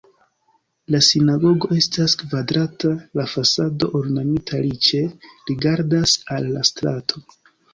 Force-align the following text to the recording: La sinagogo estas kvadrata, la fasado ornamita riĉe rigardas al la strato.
La 0.95 0.99
sinagogo 1.07 1.69
estas 1.81 2.15
kvadrata, 2.21 2.91
la 3.19 3.27
fasado 3.35 3.91
ornamita 4.01 4.63
riĉe 4.67 5.03
rigardas 5.51 6.17
al 6.39 6.53
la 6.57 6.65
strato. 6.73 7.25